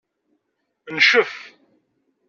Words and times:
Ncef. 0.95 1.31